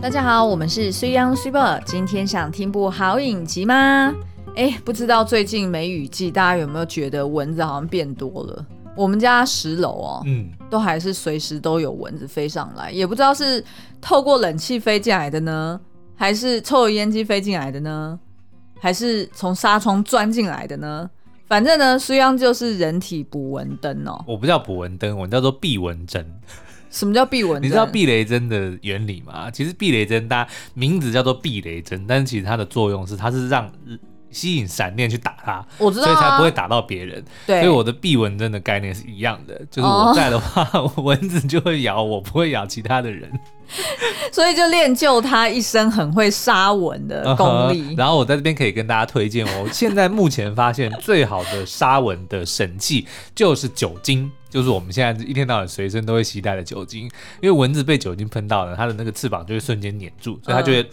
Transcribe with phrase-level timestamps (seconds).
[0.00, 1.82] 大家好，我们是 Young Super。
[1.84, 4.14] 今天想听部好影集吗？
[4.54, 8.64] 哎，不知道最近梅雨季，大家有没有觉得蚊子好像变多了？
[8.96, 13.62] 我们家十楼哦，嗯，都还是随时都有蚊子飞上来，也不知道是
[14.00, 15.80] 透过冷气飞进来的呢，
[16.14, 18.16] 还是抽油烟机飞进来的呢，
[18.78, 21.10] 还是从纱窗钻进来的呢？
[21.48, 24.24] 反正呢，Young 就是人体捕蚊灯哦。
[24.28, 26.24] 我不叫捕蚊灯，我叫做避蚊针。
[26.90, 27.62] 什么叫避蚊？
[27.62, 29.50] 你知道避雷针的原理吗？
[29.50, 33.70] 其实避雷针，它名字叫做避雷针，但是其实它的作用是，它是让。
[34.30, 37.24] 吸引闪电去打它，我知道啊，所以才不会打到别人。
[37.46, 43.30] 对，所以我的避蚊针的概念是一样的，就是我在的话，哦、 蚊子就会咬我，不会咬其他的人。
[44.32, 47.82] 所以就练就他一身很会杀蚊的功 力。
[47.82, 57.04] Uh-huh, 然后我在这边可以跟大家推荐，哦现在目前发现最好的杀蚊的神器就是酒精，就是我们现在一天到晚随身都会携带的酒精。
[57.42, 60.88] 因为蚊子被酒精喷到了，它的那个翅膀就会瞬间黏住，所以它就会。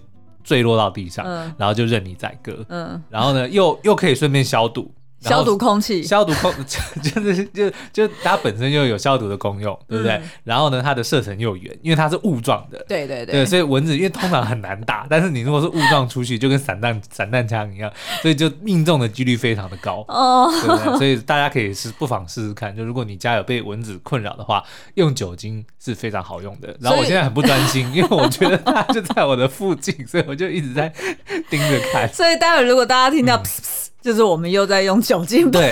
[0.45, 4.89] 坠落到地上，嗯、然后就任你宰割，嗯，然后呢，又又可以顺便消毒。
[5.21, 6.53] 消毒空气，消毒空
[7.01, 10.13] 就是就就它本身就有消毒的功用，对不对？
[10.13, 20.97] 嗯、然后呢，它的射程又远，因为它是雾状的，对对对，对，所以蚊子因为通常很难打，但是你如果是雾状出去，就跟散弹散弹枪一样，所以就命中的几率非常的高哦，对不对？
[20.97, 26.75] 所以大家可以试不妨试试看，就如果你家有被蚊子困扰的话，用酒精是非常好用的。
[26.79, 30.93] 然后我现在很不专心，因为我觉得它就在我的附近，所以我就一直在
[31.49, 32.07] 盯着看。
[32.13, 33.43] 所以待会如果大家听到、嗯
[34.05, 35.71] 就是我们又在用酒精对，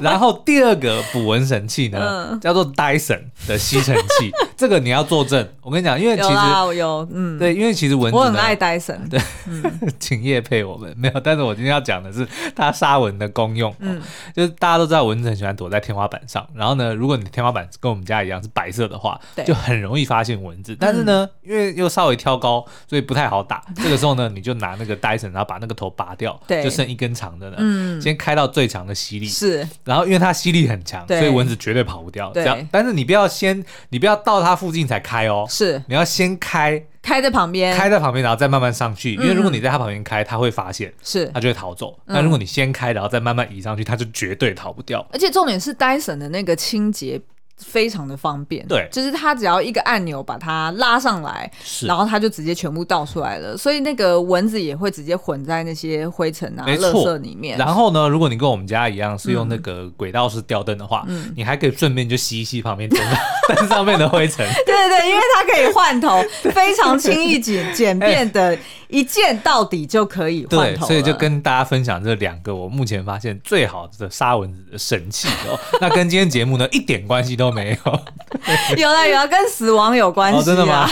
[0.00, 1.98] 然后第二个捕蚊神器呢，
[2.30, 4.30] 嗯、叫做 Dyson 的吸尘器，
[4.62, 5.44] 这个你要作证。
[5.60, 9.60] 我跟你讲，因为其实有，有嗯，对，因为其实蚊子我很爱 Dyson，对，嗯、
[9.98, 10.94] 请业配我们。
[10.96, 13.74] 没有，但是我今天要讲的是它杀蚊的功用。
[13.80, 14.00] 嗯，
[14.32, 20.76] 就是大家都知道蚊子很喜欢躲在天花板上，然后呢，如果你天花板跟我们家一样是白色的话，对，就很容易发现蚊子。
[20.78, 23.64] 但是呢，嗯、因为又稍微挑高，所以不太好打。
[23.82, 27.56] 这个时候呢，你就拿那个 Dyson，然后把那个头拔掉，对，就剩一根长的了。
[27.58, 29.26] 嗯，先开到最强的吸力。
[29.26, 32.30] 是，然后因为它吸力很强，所以蚊子绝对跑不掉。
[32.32, 39.14] 这样，但是你不要先，你不要到它附近才开哦，是，你要先开，开在旁边，开在旁边，然后再慢慢上去。
[39.14, 41.98] 因为如果你在他旁边开，他会发现，是，他就会逃走。
[42.06, 45.06] 那如果你先开，然后再慢慢移上去，他就绝对逃不掉。
[45.12, 47.20] 而且重点是戴森的那个清洁。
[47.64, 57.56] 非常的方便，对，就是它只要一个按钮把它拉上来，是，然后它就直接全部倒出来了，所以那个蚊子也会直接混在那些灰尘啊、垃圾里面。
[57.58, 63.00] 然后呢，如果你跟我们家一样是用那个轨道式吊灯的话，嗯，你还可以顺便就吸一吸旁边灯
[63.48, 64.46] 灯上面的灰尘。
[64.66, 68.56] 对对对，因为它可以换头， 非常轻易简简便的，
[68.88, 70.86] 一键到底就可以换头。
[70.86, 75.58] 对，所以就跟大家分享这两个我目前发现最好的杀蚊子的神器哦。
[75.80, 78.00] 那跟今天节目呢一点关系都没有，
[78.76, 80.88] 有了有了，跟死亡有关系、哦、真的吗？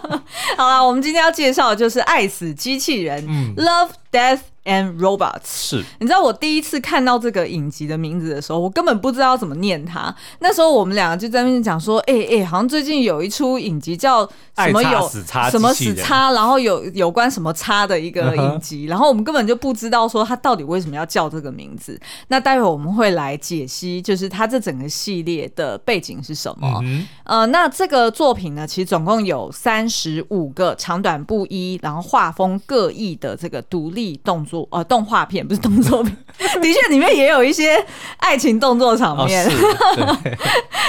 [0.56, 10.14] 好了，我们今天要介绍的就是《爱死机器人》嗯、，Love Death and Robots 是，你知道我第一次看到这个影集的名字的时候，我根本不知道怎么念它。
[10.38, 14.24] 那时候我们两个就在那边讲说，哎、欸、哎、欸，好像最近有一出影集叫
[14.56, 15.10] 什么有
[15.50, 22.00] 什么死叉，然后有有关什么叉的一个影集，然后我们根本就不知道说它到底为什么要叫这个名字。
[22.28, 26.80] 那待会我们会来解析，就是它这整个系列的背景是什么。
[26.84, 34.51] 嗯、呃，那这个作品呢，其实总共有三十五个长短不一，然后画风各异的这个独立动作。
[34.70, 36.16] 呃，动画片不是动作片，
[36.60, 37.84] 的确里面也有一些
[38.18, 40.36] 爱情动作场面，哦、 对，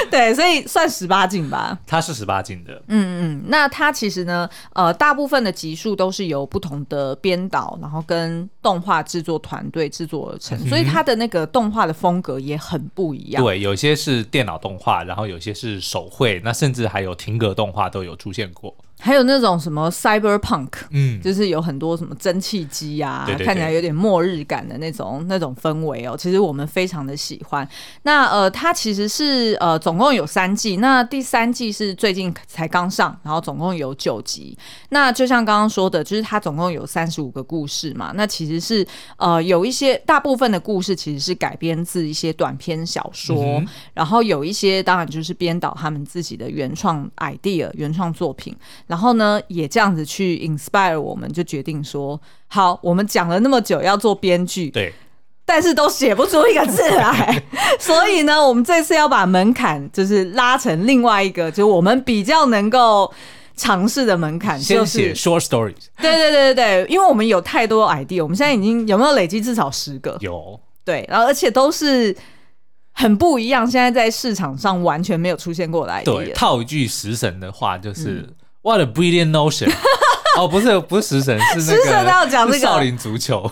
[0.09, 1.77] 对，所以算十八禁吧。
[1.87, 3.43] 它是十八禁的，嗯嗯。
[3.47, 13.43] 那它其实呢，呃，大部分的集数都是由不同的编导，然后跟动画制作团队制作而成，嗯、所以它的那个动画的风格也很不一样。
[13.43, 18.75] 对，有些是电脑动画，然后有些是手绘，那甚至还有停格动画都有出现过。
[19.03, 26.15] 还有那种什么 cyberpunk，嗯，就是有很多什么蒸汽机啊，对对对，看起来有点末日感的那种那种氛围哦。
[26.17, 27.67] 其实我们非常的喜欢。
[28.03, 34.57] 那呃，它其实是呃，总共有三季，那第三季是最近才刚上，然后总共有九集。
[34.87, 38.13] 那就像刚刚说的，就是它总共有三十五个故事嘛。
[38.15, 38.87] 那其实是
[39.17, 48.55] 呃，有一些大部分的故事其实是改编自一些短篇小说，嗯、然后有一些当然就是编导他们自己的原创 idea、原创作品。
[48.93, 54.93] 然后呢，也这样子去 inspire 我们，就决定说，好，我们讲了那么久要做编剧，对，
[55.43, 57.41] 但是都写不出一个字来，
[57.81, 63.11] 所以呢，我们这次要把门槛就是拉成另外一个，就是我们比较能够
[63.55, 65.87] 尝试的门槛，先写 short stories。
[65.99, 70.15] 对对对对对，因为我们有太多 idea，我们现在已经有没有累积至少十个？
[70.19, 72.15] 有，对，然后而且都是。
[72.95, 76.03] 很不一样，现在在市场上完全没有出现过来。
[76.03, 79.71] 对，套一句食神的话就是、嗯、“What a brilliant notion”。
[80.35, 83.49] 哦，不是不是食神，是那个食神要讲这个少林足球。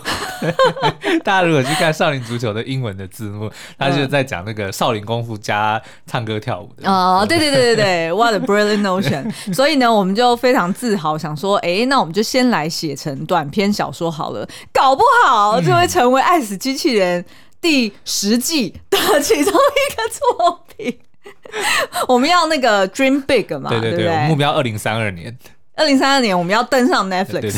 [1.22, 3.48] 大家如果去看少林足球的英文的字幕，
[3.78, 6.90] 他就在讲那个少林功夫加唱歌跳舞的。
[6.90, 9.32] 哦，对对对对对， What a brilliant notion！
[9.54, 17.22] 所以呢，我们就非常自豪，想说，哎，那我们就先来写成短篇小说好了，搞不好就会成为《爱死机器人》
[17.60, 20.98] 第十季的其中一个作品。
[22.08, 25.36] 我们要那个 dream big 嘛，对对对，对对，目标二零三二年。
[25.74, 27.56] 二零三二年我们要登上 Netflix。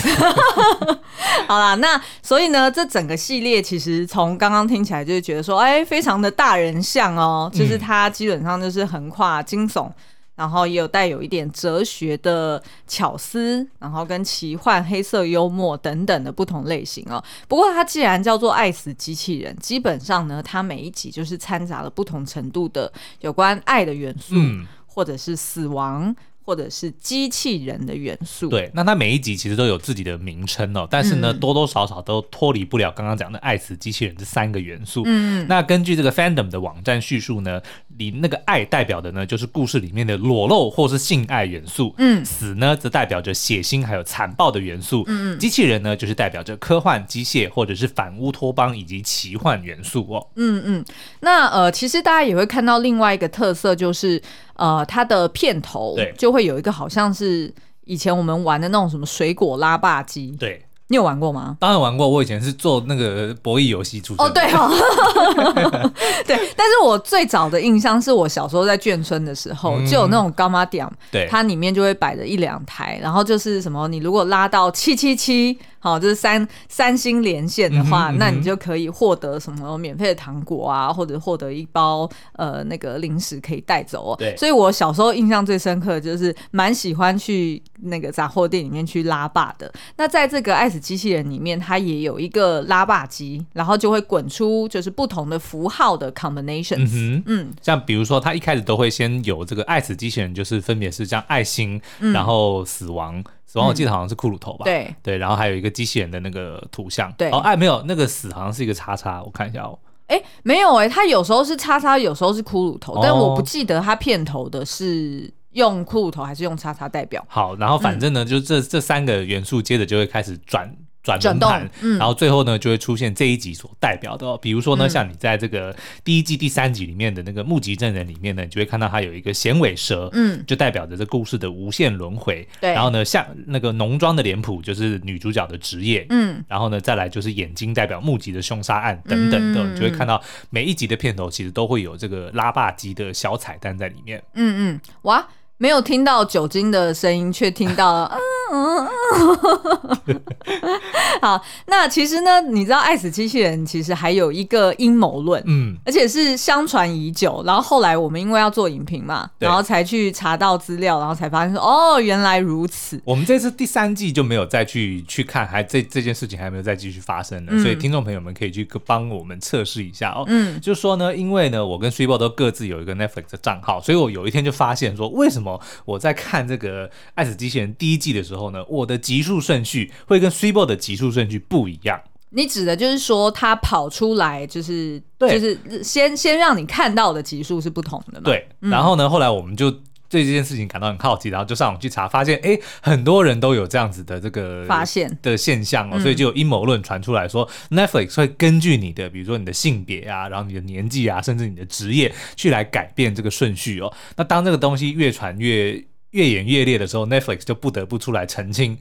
[1.48, 9.90] 好啦，那所以呢，这整个系列其实从刚刚听起来就是觉得说，哎，非常的大人像哦，就是它基本上就是横跨惊悚。
[10.36, 17.22] 然后也有带有一点哲学的巧思，然后跟奇幻、黑色幽默等等的不同类型哦。
[17.46, 26.14] 不过它既然叫做《爱死机器人》，基本上呢，它每一集就是掺杂了不同程度的有关爱的元素，嗯、或者是死亡。
[26.44, 35.04] 或者是机器人的元素，对，那它每一集其实都有自己的名称哦，但是呢，嗯、多多少少都脱离不了刚刚讲的爱死机器人这三个元素。
[35.06, 37.62] 嗯，那根据这个 Fandom 的网站叙述呢，
[37.96, 50.26] 里那个爱代表的呢就是故事里面的裸露或是性爱元素，嗯，死呢则代表着血腥还有残暴的元素，嗯，机器人呢就是代表着科幻、机械或者是反乌托邦以及奇幻元素哦。
[50.36, 50.84] 嗯嗯，
[51.20, 54.20] 那呃，其实大家也会看到另外一个特色就是。
[54.56, 57.52] 呃，它的片头就会有一个好像是
[57.84, 61.56] 以前我们玩的那种什么水果拉霸机，对，你有玩过吗？
[61.58, 64.24] 当然玩过，我以前是做那个博弈游戏出身。
[64.24, 64.70] 哦，对哦，
[66.24, 66.38] 对。
[66.56, 75.58] 但是我最早的印象是我小时候在眷村的时候，嗯、就有那种柑仔店，对，它里面就会摆着一两台，然后就是什么，你如果拉到七七七。
[75.80, 84.16] 好，就是三三星连线的话，嗯嗯、那你就可以获得什么免费的糖果啊，或者获得一包呃那个零食可以带走哦。
[84.18, 89.70] 对，所以我小时候印象最深刻的就是蛮喜欢去那个杂货店里面去拉霸的。
[89.98, 96.90] 那在这个爱死机器人里面，它也有一个拉霸机，然后就会滚出就是不同的符号的 combinations。
[96.92, 103.24] 嗯，嗯像比如说，它一开始都会先有这个爱死机器人，就是分别是像爱心，嗯、然后死亡。
[103.46, 104.64] 死亡我记得好像是骷髅头吧？
[104.64, 107.12] 对对，然后还有一个机器人的那个图像。
[107.16, 109.78] 对哦，哎，没有那个死好像是一个叉叉，我看一下哦。
[110.08, 117.24] 哎，没有哎，它有时候是叉叉，有时候是骷髅头，哦、但我不记得它片头的是用骷髅头还是用叉叉代表。
[117.28, 120.72] 好，然后反正呢，嗯、就这这三个元素接着就会开始转。
[121.04, 132.48] 转轮盘，嗯、然后最后呢就会出现这一集所代表的、哦，比如说呢，嗯、像你在这个第一季第三集里面的那个目击证人里面呢，你就会看到它有一个衔尾蛇，嗯，就代表着这故事的无限轮回。
[132.58, 140.18] 对，然后呢，像那个浓妆的脸谱就是女主角的职业，嗯，然后呢再来就是眼睛代表目击的凶杀案等等的，嗯、你就会看到
[140.48, 144.22] 每一集的片头其实都会有这个拉霸机的小彩蛋在里面。
[144.32, 145.28] 嗯嗯，哇。
[145.64, 148.18] 没有听到酒精的声音，却听到了。
[148.52, 148.88] 嗯嗯。
[151.20, 157.42] 好，那其实呢，你知道《爱死机器人》其实还有一个阴谋论，嗯，而且是相传已久。
[157.46, 163.00] 然后后来我们因为要做影评嘛，对然后才去查到资料，然后才发现说，哦，原来如此。
[163.04, 167.52] 我们这次第三季就没有再去去看，还这这件事情还没有再继续发生呢。
[167.54, 170.24] 嗯、所以听众朋友们可以去帮我们测试一下哦。
[170.26, 175.60] 嗯，就是说呢，因为呢，我跟 Switchbot 都各自有一个 Netflix 的账号，所以我有一天就发现说，为什么？
[175.84, 182.00] 我在看这个《爱死机器人》第一季的时候呢，我的集数顺序会跟 Switchbot 的集数顺序不一样。
[182.30, 188.24] 你指的就是说，它跑出来就是对就是先先让你看到的集数是不同的嘛？
[188.24, 188.48] 对。
[188.58, 189.70] 然后呢，嗯、后来我们就
[190.08, 203.92] 对这件事情感到很好奇，然后就上网去查，发现哎，很多人都有这样子的这个发现的现象哦，所以就有阴谋论传出来说、嗯、Netflix 会根据你的，比如说你的性别啊，然后你的年纪啊，甚至你的职业，去来改变这个顺序哦。
[204.16, 205.80] 那当这个东西越传越
[206.14, 208.78] 越演越烈的时候，Netflix 就不得不出来澄清，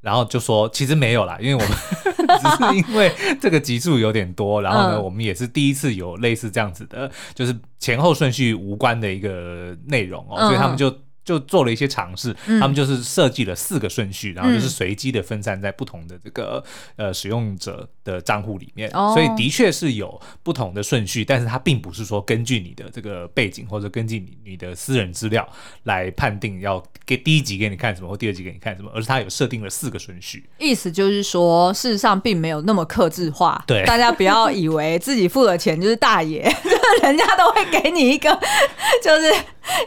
[0.00, 1.70] 然后就说其实没有啦，因为我们
[2.42, 10.94] 只是因为这个集数有点多，然后呢，我们也是第一次有类似这样子的，就是前后顺序无关的一个内容哦，所以他们就。
[11.24, 16.62] 就做了一些尝试，嗯、他们就是设计了四个顺序，然后就是随机的分散在不同的这个、
[16.96, 25.48] 嗯、呃使用者的账户里面，哦、所以的确是有不同的顺序，但是它并不是说根据你的这个背景或者根据你你的私人资料
[25.84, 30.48] 来判定要给第一集给你看什么或第二集给你看什么，而是它有设定了四个顺序。
[30.58, 36.42] 意思就是说，事实上并没有那么克制化，对，大家不要以为自己付了钱就是大爷，
[37.02, 38.38] 人家都会给你一个
[39.02, 39.32] 就是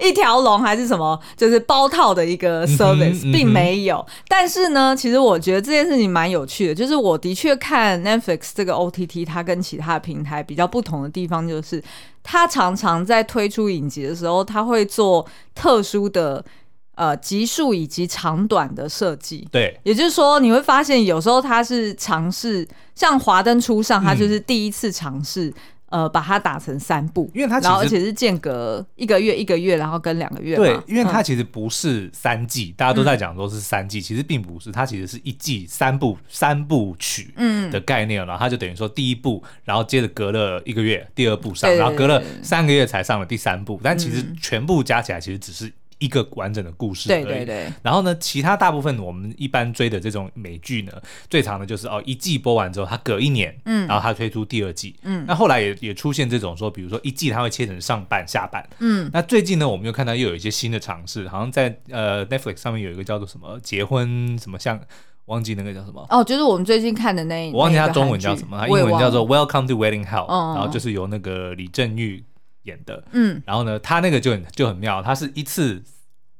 [0.02, 1.22] 一条龙还是什么。
[1.36, 4.06] 就是包套的一个 service，嗯嗯、并没有。
[4.28, 6.76] 但是呢，其实我觉得这件事情蛮有趣的。
[6.76, 11.84] 就是我的确看 Netflix 这个 OTT，它跟其他平台比较不同的地方，就是
[12.24, 16.44] 它常常在推出影集的时候，它会做特殊的
[16.96, 19.48] 呃集数以及长短的设计。
[19.52, 25.54] 对，也就是说你会发现有时候它是尝试，像华灯初上，它就是第一次尝试。
[25.90, 30.56] 嗯呃，把它打成三部，因为它然后而且是间隔一个月一个月，然后跟两个月。
[30.56, 37.34] 对，因为它其实不是三季，嗯、大家都在讲说是三季，其实并不是，它其实是一季三部三部曲
[37.72, 45.72] 的概念，嗯、然后它就等于说第一部，然后接着隔了一个月，第二部上，然后隔了三个月才上了第三部，但其实全部加起来其实只是。
[46.00, 47.72] 一个完整的故事，对对对。
[47.82, 50.92] 然后呢，其他大部分我们一般追的这种美剧呢，
[51.30, 55.26] 最长的就是哦，一季播完之后，它隔一年，嗯，然后它推出第二季，嗯。
[55.28, 59.10] 那后来也也出现这种说，比如说一季它会切成上半下半，嗯。
[59.12, 64.80] 那最近呢，我们又看到又有一些新的尝试，好像在呃 Netflix 上面有一个叫做什么结婚什么像，
[65.26, 66.06] 忘记那个叫什么？
[66.10, 72.24] 哦，就是我们最近看的那一，我忘记它中文叫什么，它英文叫做 Welcome to Wedding Hell，然后就是由那个李正玉
[72.68, 73.42] 演的，嗯。
[73.48, 75.84] 然后呢，他那个就很就很妙，他是一次。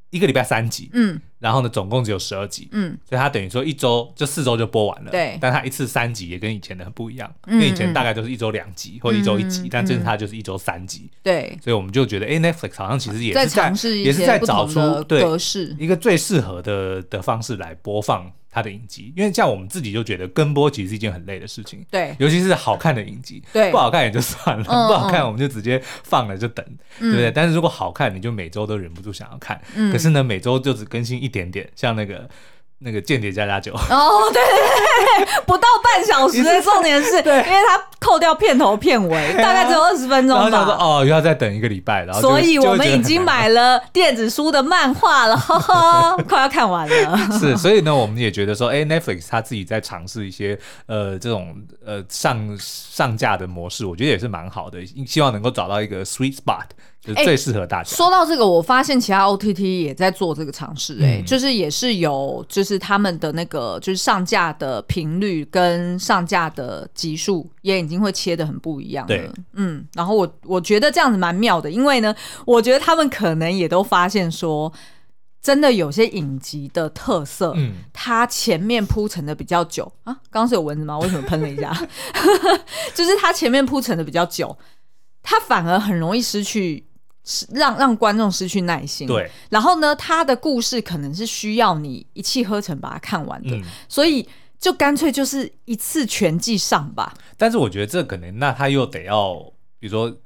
[0.10, 5.38] 一个礼拜三集，嗯，然后呢，总共只有十二集，嗯，所以他等于说一周就四周就播完了，对。
[5.42, 11.60] 但他一次三集也跟以前的很不一样，因为以前大概都是一周两集或一周一集，但这次他就是一周三集，对。
[11.62, 14.80] 所以我们就觉得，哎，Netflix 好像其实也是在也是在找出
[15.10, 18.32] 格式，一个最适合的的方式来播放。
[18.50, 26.66] 他的影集，因为像我们自己就觉得跟播其实是一件很累的事情，对，尤其是好看的影集，对，不好看也就算了，嗯、不好看我们就直接放了就等，
[27.00, 27.32] 嗯、对不对？
[27.32, 32.30] 但是如果好看，你就每周都忍不住想要看，嗯、可是呢，每周就只更新一点点，像那个。
[32.80, 40.48] 那个间谍加加酒哦，对对对，不到半小时的重点是，对，因为他扣掉片头片尾，大概只有二十分钟吧。
[40.50, 47.18] 然后说哦，又要再等一个礼拜，然后所以我们已经买了电子书的漫画了，呵呵，快要看完了。
[47.40, 56.66] 是，所以呢，我们也觉得说，哎，Netflix 他自己在尝试一些呃这种呃上上架的模式，我觉得也是蛮好的，希望能够找到一个 sweet spot。
[57.24, 57.90] 最适合大家。
[57.96, 69.08] 说到这个，我发现其他 OTT 也在做这个尝试，哎，就是也是有，就是他们的那个就是上架的频率跟上架的集数也已经会切的很不一样了。
[69.10, 72.16] 对，嗯，然后我我觉得这样子蛮妙的，因为呢，
[72.48, 74.74] 我觉得他们可能也都发现说，
[75.40, 80.12] 真的有些影集的特色，嗯，它前面铺陈的比较久啊。
[80.32, 80.98] 刚刚是有蚊子吗？
[80.98, 81.72] 为什么喷了一下？
[82.96, 84.58] 就是它前面铺陈的比较久，
[85.22, 86.87] 它反而很容易失去。
[87.54, 89.30] 让让观众失去耐心，对。
[89.50, 94.28] 然后呢，他的故事可能是需要你一气呵成把它看完的，嗯、所以
[94.60, 97.14] 就干脆就是一次全记上吧。
[97.38, 99.36] 但是我觉得这可能，那他又得要，
[99.80, 100.18] 比如说。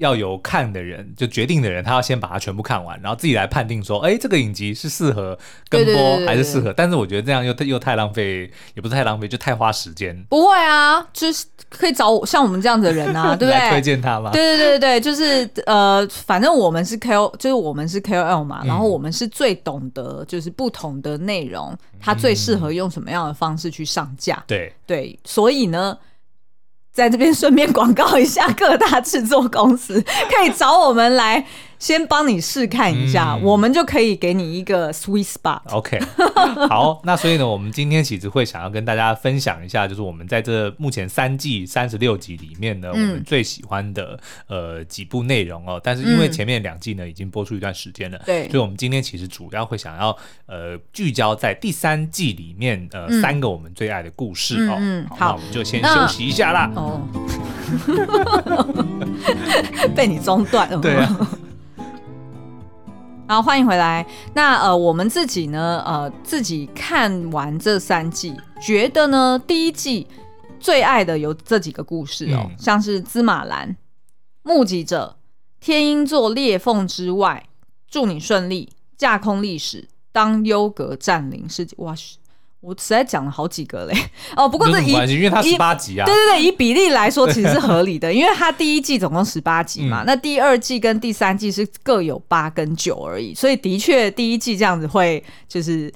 [0.00, 5.38] 要有看的人，就决定的人，他要先把它全部看完，然后自己来判定说，哎，这个影集是适合
[5.68, 6.72] 跟播还是适合？
[6.72, 10.16] 但是我觉得这样又又太浪费，也不是太浪费，就太花时间。
[10.28, 13.60] 不会啊，就是可以找我像我们这样子的人啊，对不对？
[13.60, 14.30] 来推荐他吗。
[14.32, 24.42] 对对对对，就是呃，反正我们是 KOL，就是我们是 KOL 嘛，然后我们是最懂得就是不同的内容，它最适合用什么样的方式去上架。
[24.46, 25.96] 对对，所以呢。
[26.92, 31.46] 在这边顺便广告一下，各大制作公司可以找我们来。
[31.80, 35.60] 先帮你试看一下，嗯、我们就可以给你一个 sweet spot。
[35.70, 35.98] OK，
[36.68, 45.80] 好， 那所以呢，我们今天其实会想要跟大家分享一下，就是我们在这目前三季三十六集里面呢，嗯、我们最喜欢的呃几部内容哦。
[45.82, 54.76] 但是因为前面两季呢已经播出一段时间了，对、嗯，所以我们今天其实主要会想要呃聚焦在第三季里面呃、嗯、三个我们最爱的故事哦。
[54.78, 56.70] 嗯，好，好，那我们就先休息一下啦。
[56.76, 57.00] 哦，
[59.96, 60.78] 被你中断了。
[60.78, 61.28] 对啊。
[63.30, 64.04] 好，欢迎回来。
[64.34, 70.04] 那呃，我们自己呢，呃，自己看完这三季，觉得呢，第一季
[70.58, 73.76] 最爱的有这几个故事哦，嗯、像是芝麻蓝、
[74.42, 75.16] 目击者、
[75.60, 77.46] 天鹰座裂缝之外、
[77.88, 78.68] 祝你顺利、
[78.98, 81.94] 架空历史、当优格占领世界，哇
[82.60, 83.94] 我实在讲了好几个嘞，
[84.36, 95.90] 哦，不过这以因为它十八集啊，对对对，以比例来说其实是合理的， 因为它第一季总共十八集嘛，嗯、那第二季跟第三季是各有八跟九而已，所以的确第一季这样子会就是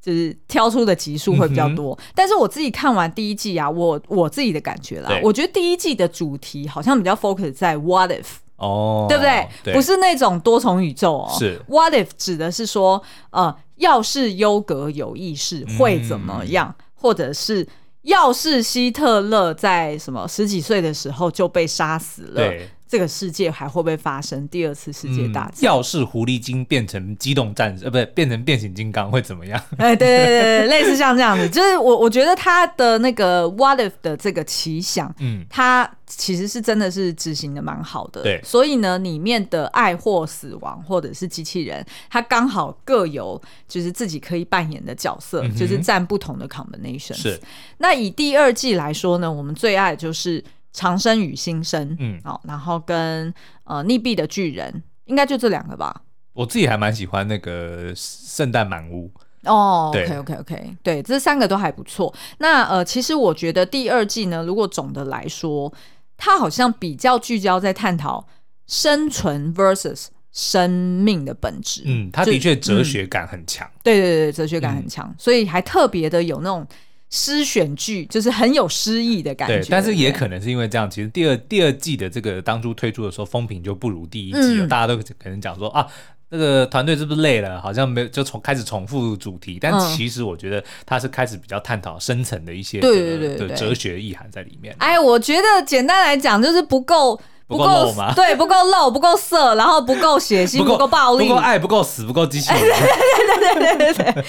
[0.00, 1.92] 就是挑出的集数会比较多。
[2.00, 8.26] 嗯、但是我自己看完第一季啊，我我自己的感觉啦，我觉得第一季的主题好像比较 focus 在 what if
[8.58, 9.48] 哦，对不对？
[9.64, 9.74] 对。
[9.74, 11.60] 不是那种多重宇宙哦，是。
[11.66, 13.52] What if 指的是说呃。
[13.76, 16.74] 要是优格有意识会怎么样？
[16.78, 17.66] 嗯、或者是
[18.02, 25.54] 要是希特勒在什么十几岁的时候就被杀死了，对这个世界还会不会发生第二次世界大战？
[25.56, 29.60] 嗯、要是狐狸精变成机动战士，呃，不对，变成变形金刚会怎么样？
[29.78, 38.22] 哎，对对对对，类似像这样子，就是我我觉得他的那个 What If 的这个奇想，嗯，他其实是真的是执行的蛮好的。
[38.22, 47.14] 对，所以呢，里面的爱或死亡或者是机器人，它刚好各有就是自己可以扮演的角色，嗯、就是占不同的 combination。
[47.14, 47.40] 是。
[47.78, 50.44] 那以第二季来说呢，我们最爱的就是。
[50.74, 56.02] 长生与新生，嗯，好，然后跟呃溺毙的巨人，应该就这两个吧。
[56.32, 59.08] 我自己还蛮喜欢那个圣诞满屋
[59.44, 59.92] 哦。
[59.94, 62.12] OK OK OK，对，这三个都还不错。
[62.38, 65.72] 那呃，其实我觉得第二季呢，如果总的来说，
[66.16, 68.26] 它好像比较聚焦在探讨
[68.66, 71.82] 生存 versus 生命的本质。
[71.86, 73.64] 嗯，它的确哲学感很强。
[73.68, 76.66] 嗯、对对对，哲学感很强，嗯、所以还特别的有那种。
[77.14, 85.86] 诗选剧就是很有诗意的感觉，对，但是也可能是因为这样，其实第二第二季的这个当初推出的时候风评就不如第一季了，嗯、大家都可能讲说啊，
[86.28, 87.60] 这个团队是不是累了？
[87.60, 94.74] 好像没有就重开始重复主题，但其实我觉得他是开始比较探讨深层的一些对对对哲学意涵在里面。
[94.80, 97.20] 哎，我觉得简单来讲就是不够。
[97.46, 98.12] 不够露吗？
[98.14, 102.60] 对，不够露，不够色，然后不够血腥，不够暴力，不够爱，不够死，不够机器人。
[102.64, 104.24] 对对对对对对，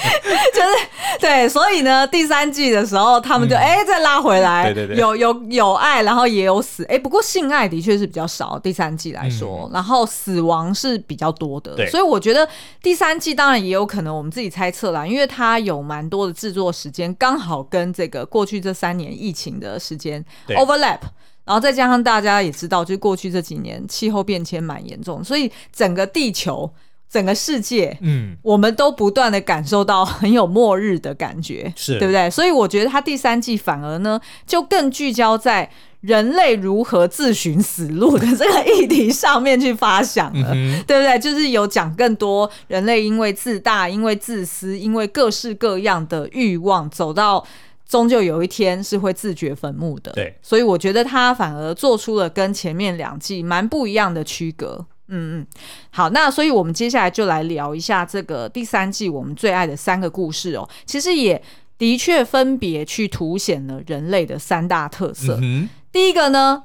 [0.54, 1.48] 就是对。
[1.48, 6.84] 所以呢，第三季的时候，他们就哎、嗯欸、再拉回来，对对对，有有有爱，然后也有死。
[6.84, 11.74] 哎、欸，不过性爱的确是比较少，第三季来说，嗯、然后死亡是比较多的。
[11.76, 12.48] 对，所以我觉得
[12.84, 21.00] 第三季当然也有可能，我们自己猜测啦，因为它有蛮多的制作时间，刚好跟这个过去这三年疫情的时间 overlap。
[21.46, 26.68] 然后再加上大家也知道，就过去这几年气候变迁蛮严重，所以整个地球、
[27.08, 32.28] 整个世界，嗯，我们都不断的感受到很有末日的感觉，是对不对？
[32.32, 35.70] 所以我觉得它第三季反而呢，就更聚焦在
[36.02, 41.20] 人类如何自寻死路的这个议题上面去发想了，嗯、对不对？
[41.20, 47.46] 就是有讲更多人类因为自大、因为自私、因为各式各样的欲望走到。
[47.88, 54.86] 终究有一天是会自掘坟墓的，对，所以我觉得他反而做出了跟前面两季蛮不一样的区隔。
[55.08, 55.48] 嗯嗯，
[55.92, 60.68] 好，那所以我们接下来就来聊一下这个第三季我们最爱的三个故事哦。
[60.88, 61.40] 其实也
[61.78, 65.38] 的确分别去凸显了人类的三大特色。
[65.44, 66.64] 嗯，第一个呢，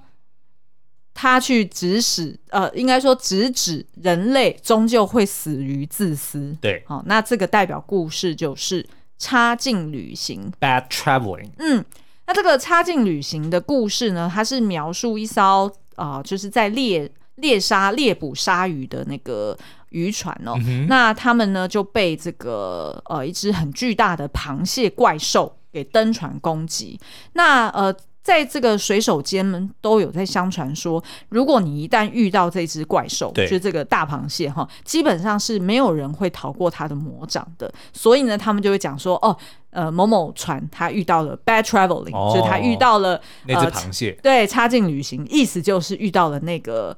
[1.13, 6.57] 他去指使，呃，应该说直指人类终究会死于自私。
[6.63, 8.87] 对，好，那这个代表故事就是。
[9.21, 11.51] 插进旅行，Bad Traveling。
[11.59, 11.85] 嗯，
[12.27, 19.57] 那这个插进旅行的故事呢，它是描述一艘啊、呃，就是在猎猎杀猎捕鲨鱼的那个
[19.91, 20.55] 渔船哦。
[20.67, 26.99] 嗯、那他们呢就被这个呃一只很巨大的螃蟹怪兽给登船攻击。
[27.35, 27.95] 那呃。
[28.23, 37.73] 在这个水手间们都有在相传说，如果你一旦遇到这只怪兽，就是这个大螃蟹哈，基本上是没有人会逃过它的魔掌的。
[37.93, 39.37] 所以呢，他们就会讲说，哦，
[39.71, 46.97] 呃，某某船他遇到了 bad traveling，、哦、就是他遇到了那只螃蟹，呃、对，插进旅行，意思就是遇到了那个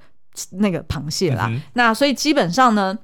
[0.53, 1.47] 那个螃蟹啦。
[1.49, 2.99] 嗯、那所以基本上呢。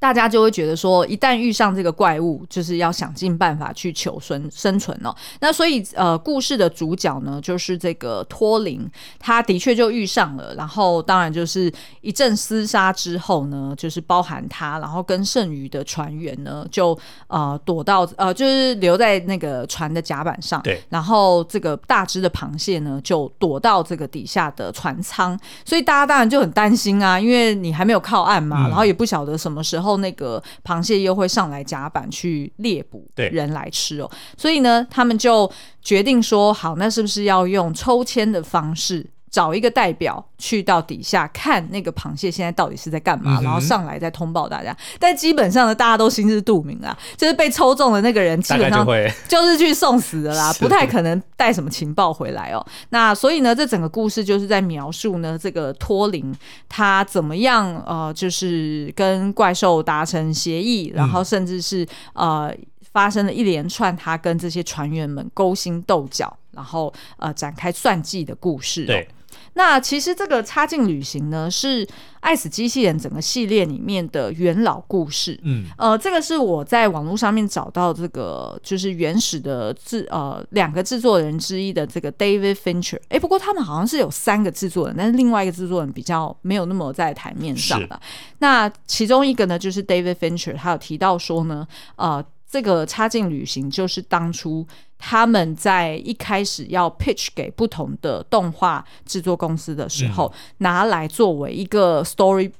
[0.00, 5.14] 大家就会觉得说，一旦遇上这个怪物，就是要想尽办法去求生生存哦。
[5.40, 10.54] 那所以，呃，故事的主角呢，就是这个托林，他的确就遇上了。
[10.54, 20.62] 然后，当然就是一阵厮杀之后呢，就是包含他，然后跟剩余的船员呢，就呃躲到呃，就是留在那个船的甲板上。
[20.62, 20.82] 对。
[20.88, 25.38] 然后，这个大只的螃蟹呢，就躲到这个底下的船舱。
[25.62, 29.89] 所以大家当然就很担心啊，因为你还没有靠岸嘛，嗯、然后也不晓得什么时候。
[29.90, 35.50] 后那个螃蟹又会上来甲板去猎捕人来吃哦，所以呢，他们就
[35.82, 39.04] 决定说，好，那是不是要用抽签的方式？
[39.30, 44.76] 找一个代表去到底下看那个螃蟹现在到底是在干嘛，嗯、然后上来再通报大家。
[44.98, 48.84] 但基本上呢，大家都心知肚明啊，就是被抽中的那个人基本上
[49.28, 52.66] 就是去送死的啦，不太可能带什么情报回来哦。
[52.88, 56.34] 那所以呢，这整个故事就是在描述呢，这个托林
[56.68, 62.52] 他怎么样呃，就是跟怪兽达成协议，然后甚至是呃
[62.92, 68.86] 发生了一连串他跟这些船员们勾心斗角，然后呃展开算计的故事、哦。
[68.88, 69.08] 对。
[69.54, 71.84] 那其实这个插进旅行呢，是
[72.20, 75.38] 《爱死机器人》整个系列里面的元老故事。
[75.42, 82.98] 嗯，呃，这个是我在网络上面找到这个就是原始的制呃两个制作人之一的这个 David Fincher。
[83.08, 88.00] 哎，不过他们好像是有三个制作人，但是另外一个制作人比较没有那么在台面上的。
[88.38, 91.66] 那其中一个呢，就是 David Fincher，他有提到说呢，
[91.96, 92.24] 呃。
[92.50, 94.66] 这个插进旅行就是当初
[94.98, 102.50] 他们在一开始要 pitch 给不同的动画制作公司的时候，嗯、拿来作为一个 story。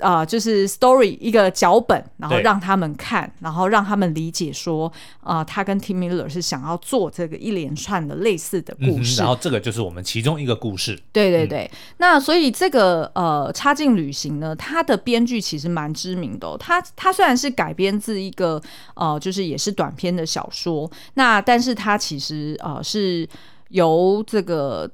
[0.00, 10.98] 啊、呃，就是 story 一个脚本，然后让他们看，然后让他们理解说，啊、呃，他跟 Tim Miller 是想要做这个一连串的类似的故事，嗯、然后这个就是我们其中一个故事。
[11.12, 18.60] 对对对，嗯、那所以这个呃，插进旅行呢，它的编剧其实蛮知名的、哦，他他虽然是改编自一个
[18.94, 23.28] 呃，就是也是短篇的小说，那但是它其实呃是
[23.68, 24.88] 由这个。《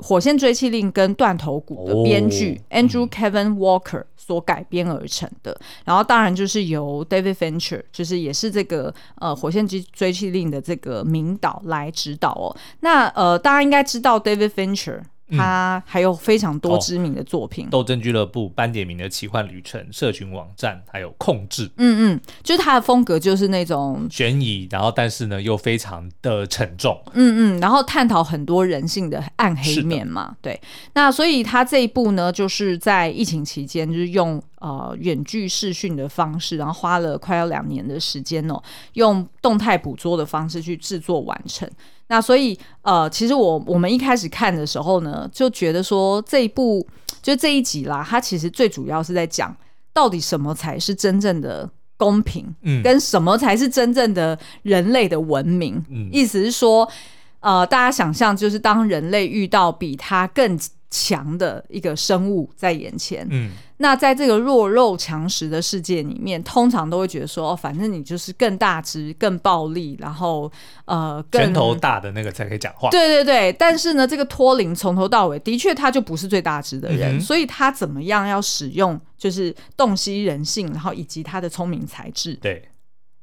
[0.00, 12.56] 火线追缉令》跟《断头谷》的编剧 Andrew Kevin Walker 所改编而成的，然后当然就是由 David Fincher，就是也是这个呃《火线追追缉令》的这个名导来指导哦。
[12.80, 15.00] 那呃，大家应该知道 David Fincher。
[15.36, 21.66] 他还有非常多知名的作品，嗯《斗争俱乐部》、《班杰明的奇幻旅程》、社群网站，还有《控制》。
[21.76, 27.00] 嗯嗯，就是他的风格就是那种悬疑，然后但是呢又非常的沉重。
[27.12, 30.28] 嗯嗯，然后探讨很多人性的暗黑面嘛。
[30.28, 30.60] 的对，
[30.94, 38.60] 那所以他这一部呢，就是在疫情期间，就是用呃远距视讯的方式，然后花了快要两年的时间哦，
[38.94, 41.68] 用动态捕捉的方式去制作完成。
[42.10, 46.84] 那所以，呃，其实我我们一开始看的时候呢，就觉得说这一部
[47.22, 49.56] 就这一集啦，它其实最主要是在讲
[49.92, 55.80] 到底什么才是真正的公平，嗯，跟什么才是真正的人类的文明。
[55.88, 56.90] 嗯，意思是说，
[57.38, 60.58] 呃，大家想象就是当人类遇到比他更
[60.90, 63.50] 强的一个生物在眼前，嗯。
[63.82, 70.52] 那在这个弱肉强食的世界里面，通常都会觉得说，哦，反正你就是更大只、更暴力，然后
[70.84, 72.90] 呃，拳头大的那个才可以讲话。
[72.90, 82.62] 对对对，但是呢，这个托林从头到尾的确他就不是最大只的人，嗯、所以他怎么样要使用就是洞悉人性，然后以及他的聪明才智，对，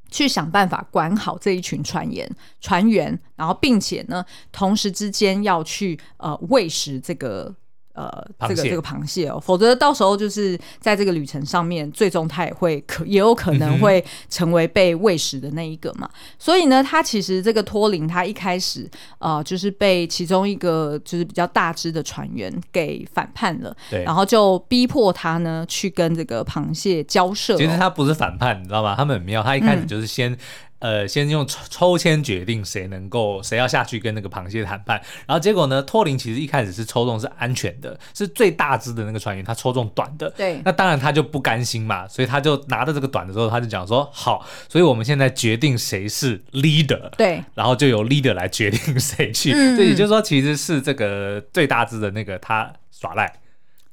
[0.09, 7.55] 去想办法管好这一群船员船员，然后并且呢，同时之间要去呃喂食这个。
[7.97, 16.07] 呃，这个这个螃蟹哦，否则到时候就是在这个旅程上面，最终他也会可也有可能会成为被喂食的那一个嘛。
[16.13, 27.57] 嗯、所以呢，他其实这个托林他一开始呃，就是被其中一个就是比较大只的船员给反叛了，对，然后就逼迫他呢去跟这个螃蟹交涉、哦。
[27.57, 28.93] 其实他不是反叛，你知道吗？
[28.95, 30.31] 他们很妙，他一开始就是先。
[30.31, 30.37] 嗯
[30.79, 40.29] 呃，先用抽抽签决定谁能够谁要下去跟那个螃蟹谈判，然后结果呢，托林其实一开始是抽中是安全的，是最大只的那个船员，他抽中短的。
[40.31, 47.09] 对，那当然他就不甘心嘛，所以他就拿着这个短的时候，他就讲说好，所以我们现在决定谁是 leader。
[47.17, 49.51] 对，然后就由 leader 来决定谁去。
[49.53, 53.25] 嗯嗯，所以也就是说，其实是这个最大只的那个他耍赖，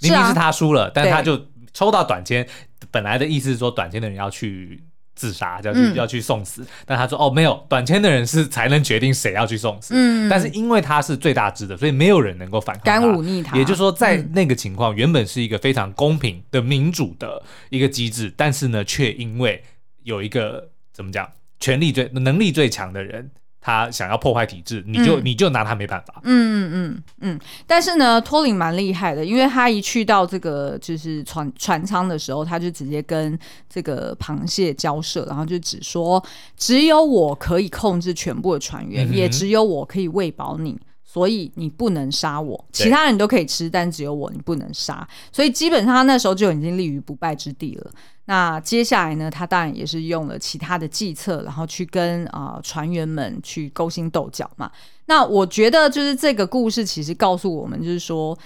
[0.03, 2.47] 明明是他输了，啊、但他就抽到短签，
[2.91, 4.85] 本来的意思是说短签的人要去。
[5.15, 9.95] 自杀要去、嗯、要去送死，但他说哦没有，短签的人是才能决定谁要去送死。
[9.97, 13.01] 嗯，但是因为他是最大只的，所以没有人能够反抗他。
[13.01, 13.57] 敢忤逆他。
[13.57, 19.63] 也就是说，在那个情况、嗯、原本是一个非常公平的民主的一个机制，但是呢，却因为
[20.03, 23.31] 有一个怎么讲，权力最能力最强的人。
[23.67, 26.21] 他想要破坏体制，你就、嗯、你就拿他没办法。
[26.23, 27.41] 嗯嗯嗯嗯。
[27.67, 36.23] 但是呢，托林蛮厉害的，因为他一去到这个就是船船舱的时候，他就直接跟这个螃蟹交涉，然后就只说
[36.59, 40.79] 只有我可以控制全部的船员，嗯、也只有我可以喂饱你，
[41.15, 42.65] 所以你不能杀我。
[42.73, 45.07] 其他人都可以吃，但只有我你不能杀。
[45.31, 47.91] 所以基本上他那时候就已经立于不败之地了。
[48.25, 54.69] 那接下来呢，他当然也是用了其他的计策，然后去跟啊、呃、船员们去勾心斗角嘛。
[55.07, 58.37] 那我觉得就是这个故事其实告诉我们，就是说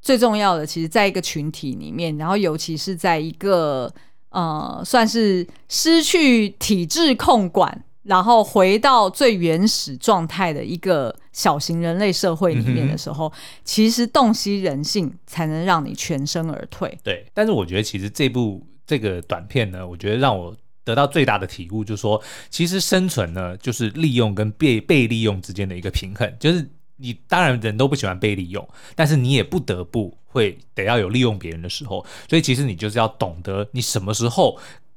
[0.00, 3.92] 最重要的，其实在一个群体里面，然后尤其是在一个
[4.30, 13.32] 呃算是失去体制控管，然后回到最原始状态的一个小型人类社会里面的时候，嗯、
[13.64, 16.98] 其实洞悉人性才能让你全身而退。
[17.02, 18.66] 对，但是我觉得其实这部。
[18.88, 26.32] 这个短片呢，我觉得让我得到最大的体悟，就是说，其实生存呢，就是利用跟被被利用之间的一个平衡。
[26.38, 26.64] 就是
[26.94, 28.64] 你当然人都不喜欢被利用，
[28.94, 32.06] 但是你也不得不会得要有利用别人的时候。
[32.30, 34.56] 所以其实你就是要懂得你什么时候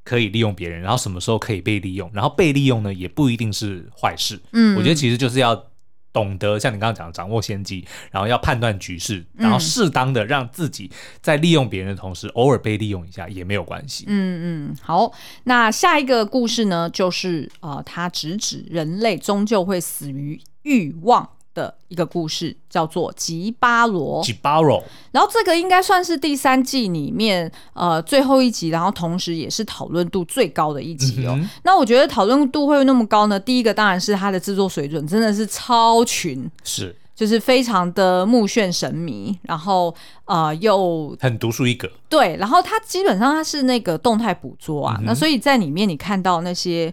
[0.09, 4.39] 可以利用别人，然后什么时候可以被利用，然后被利用呢，也不一定是坏事。
[4.53, 5.69] 嗯，我觉得其实就是要。
[6.11, 10.89] 懂得像你刚刚讲的掌握先机，然后要判断局势，然后适当的让自己
[11.21, 14.05] 在利用别人的同时，偶尔被利用一下也没有关系。
[14.07, 15.11] 嗯嗯，好，
[15.43, 24.21] 那下一个故事呢，就是呃，他直指人类终究会死于欲望的一个故事，叫做《吉巴罗》。
[24.25, 24.81] 吉巴罗。
[25.11, 31.33] 然后这个应该算是第三季里面呃最后一集，然后同时也是讨论度最高的一集哦。
[31.37, 33.37] 嗯、那我觉得讨论度会那么高呢？
[33.39, 36.95] 第一个当然是它的制作水准真的是超群，是。
[37.19, 39.93] 就是非常的目眩神迷，然后
[40.23, 41.85] 呃又很独树一格。
[42.07, 46.89] 对，然后它基本上它是那个动态捕捉啊，嗯、那所以在里面你看到那些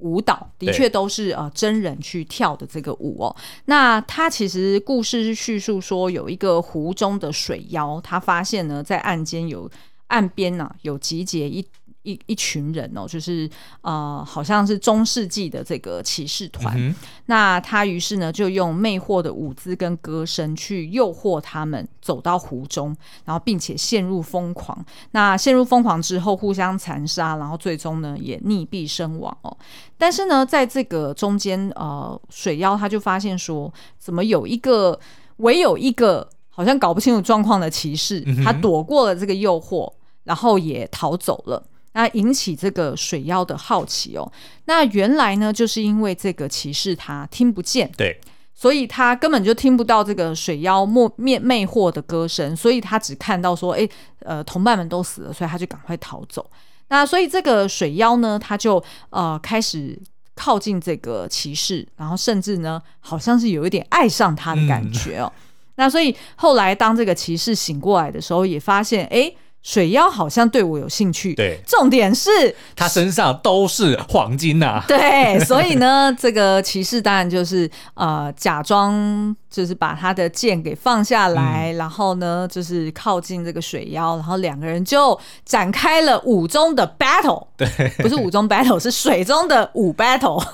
[0.00, 3.36] 舞蹈的确都是呃真人去跳的这个舞哦。
[3.66, 9.70] 那他其实故事是叙述说有一个湖中的水妖，他发现呢在岸间有
[10.08, 11.64] 岸边呢、啊、有集结一。
[12.08, 13.48] 一一群人哦，就是
[13.82, 16.74] 呃，好像是中世纪的这个骑士团。
[16.78, 16.94] 嗯、
[17.26, 24.82] 那他于是呢，就用魅惑的舞姿跟歌声去诱惑他们走到湖中，然后并且陷入疯狂。
[25.10, 29.54] 那陷入疯狂之后，互相残杀，然后最终呢也溺毙身亡哦。
[29.98, 34.98] 但是呢，在这个中间，呃，水妖他就发现说，怎么有一个
[35.38, 39.92] 唯有一个好像搞不清楚状况的骑士，他躲过了这个诱惑，
[40.24, 41.62] 然后也逃走了。
[41.92, 44.30] 那引起这个水妖的好奇哦。
[44.66, 48.20] 那原来呢，就是因为这个骑士他听不见，对，
[48.54, 53.88] 所以他根本就听不到这个水妖魅魅魅惑的歌声，所以他只看到说，哎，
[54.20, 56.48] 呃，同伴们都死了，所以他就赶快逃走。
[56.88, 59.98] 那所以这个水妖呢，他就呃开始
[60.34, 65.32] 靠近这个骑士，然后甚至呢，好像是有一点爱上他的感觉哦。
[65.34, 65.42] 嗯、
[65.76, 69.32] 那所以后来当这个骑士醒过来的时候，也发现，哎。
[69.68, 72.30] 水妖好像对我有兴趣，对，重点是
[72.74, 79.36] 他身上都是黄金呐、啊，对，所以呢，这个骑士当然就是呃假装。
[79.50, 87.46] 就是把他的剑给放下来，嗯、然后呢，就是靠近这个水妖，然后两个人就展开了舞中的 battle。
[87.56, 87.66] 对，
[87.98, 90.44] 不是舞中 battle，是水中的舞 battle。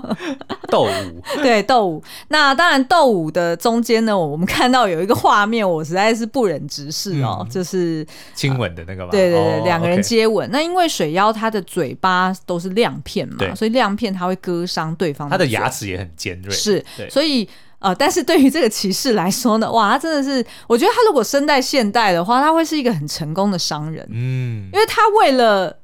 [0.70, 2.02] 斗舞，对，斗舞。
[2.28, 9.10] 那当然，斗舞的中间呢，我们看到有一个画面，我实在是不忍直视哦，嗯、就是亲吻的那个吧。
[9.10, 10.48] 对对对，两、哦、个人接吻。
[10.52, 15.34] 那因为水妖它的嘴巴都是亮片嘛，所以亮片它会割伤对方的。
[15.34, 17.48] 它的牙齿也很尖锐，是，对所以。
[17.84, 25.80] 呃，但是对于这个骑士来说呢，哇，他真的是，我觉得他如果生在现代的话，他会是一个很成功的商人，嗯，因为他为了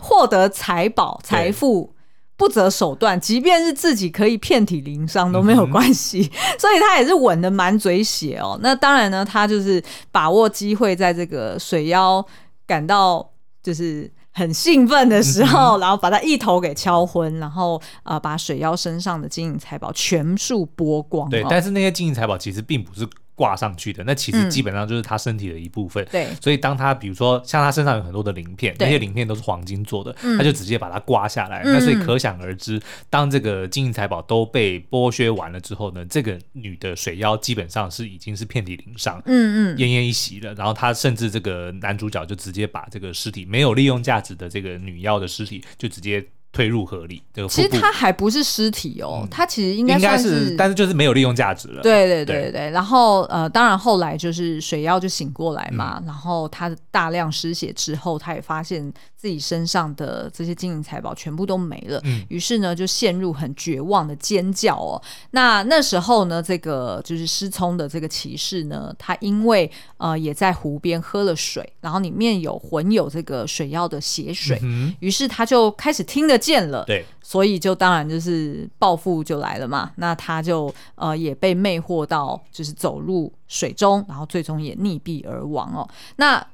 [0.00, 1.94] 获得财宝、财富，
[2.36, 8.58] 不择手段，即便是自己可以遍体鳞伤都没有关系，嗯、 所以他也是吻得满嘴血哦。
[8.60, 12.26] 那当然呢，他就是把握机会，在这个水妖
[12.66, 13.30] 感到
[13.62, 14.10] 就是。
[14.34, 21.30] 很兴奋的时候，然后把他一头给敲昏，然后呃，把水妖身上的金银财宝全数剥光。
[21.30, 23.08] 对，但是那些金银财宝其实并不是。
[23.34, 40.54] 挂上去的那其实基本上就是他身体的一部分，嗯、对，所以当他比如说像他身上有很多的鳞片，那些鳞片都是黄金做的，嗯、他就直接把它刮下来，嗯、那所以可想而知，当这个金银财宝都被剥削完了之后呢，这个女的水妖基本上是已经是遍体鳞伤，嗯嗯，奄奄一息了。
[40.54, 46.24] 然后他甚至这个男主角就直接把这个尸体没有利用价值的这个女妖的尸体就直接。
[46.54, 51.82] 推入河里，这个其实它还不是尸体哦，它、嗯、其实应该算是，是，但是就是没有利用价值了。
[51.82, 58.90] 对对对对，对然后呃，当然后来就是水妖就醒过来嘛，嗯、然后他大量失血之后，他也发现
[59.24, 65.00] 自己身上的这些金银财宝全部都没了，嗯、于是呢就陷入很绝望的尖叫哦。
[65.30, 76.34] 那那时候呢，这个就是失聪的这个骑士呢，他因为呃也在湖边喝了水，然后里面有混有这个水药的血水，嗯、于是他就开始听得。
[76.44, 79.92] 见了，对，所以就当然就是报复就来了嘛。
[79.96, 85.88] 那他就呃也被魅惑到，就是走入水中，然后最终也溺毙而亡哦。
[86.16, 86.44] 那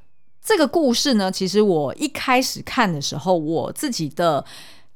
[0.45, 4.45] 这个故事呢，其实我一开始看的时候，我自己的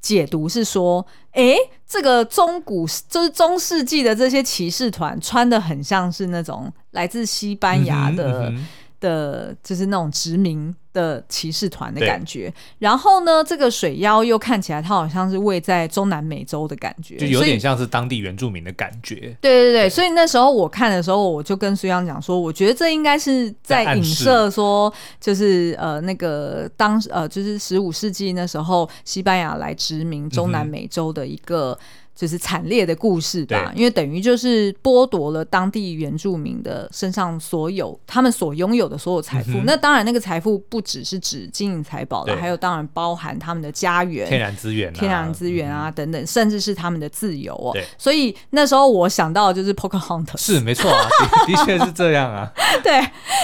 [0.01, 1.55] 解读是说，哎，
[1.87, 8.49] 这个中古就是中世纪的这些骑士团穿的很像是那种来自西班牙的。
[8.51, 8.67] 嗯
[9.05, 19.17] 的就是那种殖民的骑士团的感觉，然后呢，这个水妖又看起来它好像是位在中南美洲的感觉，就有点像是当地原住民的感觉。
[19.43, 19.91] 对对对，对。
[19.91, 24.91] 所以那时候我看的时候，我就跟苏央讲说，我觉得这应该是在影射说，
[25.21, 31.73] 就是呃那个当呃就是十五世纪那时候西班牙来殖民中南美洲的一个。
[31.73, 39.51] 嗯就是惨烈的故事吧，因为等于就是剥夺了当地原住民的身上所有他们所拥有的所有财富。
[39.51, 47.77] 嗯、那当然，那个财富不只是指金银财宝了，还有当然包含他们的家园、天然资源、天然资源啊、嗯、等等，甚至是他们的自由哦。
[47.99, 51.09] 所以那时候我想到的就是 Pocahontas，是没错啊，
[51.49, 52.49] 的确是这样啊。
[52.85, 52.93] 对，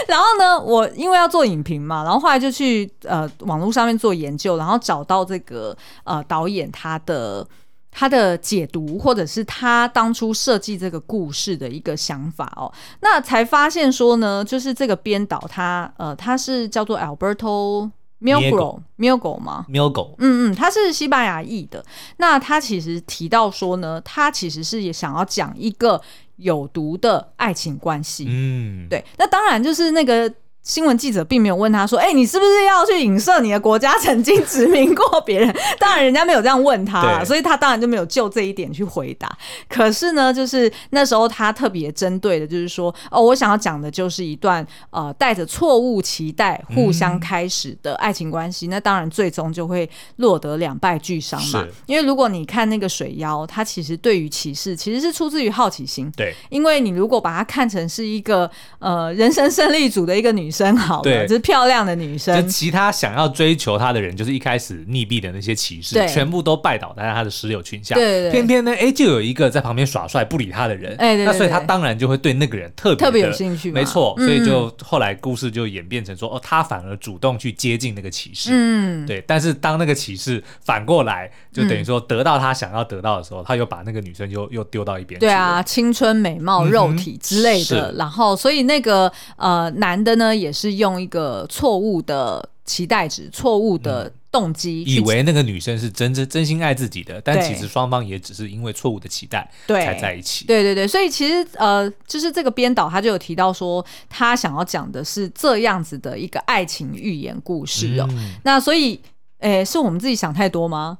[0.06, 7.44] 然后呢，我因为要做影评嘛，然后后来就去呃网络上面做研究，然后找到这个呃导演他的。
[7.90, 21.84] 他的解读，或者是他当初设计这个故事的一个想法哦，那才发现说呢，就是这个编导他呃，他是叫做 Alberto Milgro，Milgro 吗？Milgro，嗯嗯，他是西班牙裔的。
[22.18, 26.00] 那他其实提到说呢，他其实是也想要讲一个
[26.36, 28.26] 有毒的爱情关系。
[28.28, 29.04] 嗯，对。
[29.18, 30.32] 那当然就是那个。
[30.70, 39.36] 新闻记者并没有问他说：“哎、欸，你是不是要去影射你的国家曾经殖民过别人？”当然，人家没有这样问他，所以他当然就没有就这一点去回答。
[39.68, 48.68] 可是呢，就是那时候他特别针对的，就是说，哦，我想要讲的就是一段呃带着错误期待互相开始的爱情关系。
[48.68, 51.66] 嗯、那当然，最终就会落得两败俱伤嘛。
[51.86, 56.08] 因为如果你看那个水妖，他其实对于骑士其实是出自于好奇心。
[56.16, 60.48] 对，因为你如果把它看成是一个呃人生胜利组的一个女。
[60.48, 62.34] 生好，对，就是漂亮的女生。
[62.40, 67.94] 就其他想要追求她的人，就是一开始溺毙的那些骑士，全部都拜倒在她的石榴裙下。
[67.94, 70.94] 对，对，偏偏呢，哎、欸，就有一个在旁边耍帅不理她的人。
[70.96, 73.70] 哎，那所以他当然就会对那个人特别特别有兴趣。
[73.70, 78.50] 没错，所以就后来故事就演变成说，哦，他反而主动去接近那个骑士。
[78.52, 79.22] 嗯，对。
[79.26, 85.20] 但是当那个骑士反过来，就等于说得到他想要得到的时候，他又把那个女生又又丢到一边。
[85.20, 87.94] 对啊，青春美貌、肉体之类的。
[87.96, 90.34] 然后，所以那个呃男的呢？
[90.40, 100.44] 也是用一个错误的期待值、错误的动机、嗯，以为那个女生是真真真心爱自己的，但其实双方也只是因为错误的期待才在一起。
[100.46, 108.06] 对对对，所以其实呃，就是这个编导他就有提到说，他想要讲的是这样子的一个爱情寓言故事哦。
[108.12, 109.00] 嗯、那所以，
[109.38, 110.98] 哎，是我们自己想太多吗？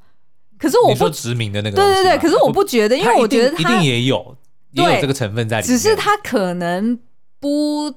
[0.59, 4.37] 可是我说殖民的那个，对对对，可是我不觉得，因为我觉得他一定也有
[4.73, 6.99] 也有这个成分在里面，只是他可能
[7.39, 7.95] 不。